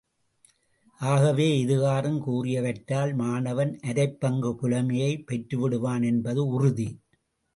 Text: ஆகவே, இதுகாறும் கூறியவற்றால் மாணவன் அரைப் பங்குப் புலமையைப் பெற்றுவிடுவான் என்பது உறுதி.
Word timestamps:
ஆகவே, 1.01 1.65
இதுகாறும் 1.65 2.17
கூறியவற்றால் 2.19 3.13
மாணவன் 3.15 3.79
அரைப் 3.83 4.17
பங்குப் 4.21 4.57
புலமையைப் 4.61 5.25
பெற்றுவிடுவான் 5.27 6.03
என்பது 6.03 6.47
உறுதி. 6.47 6.89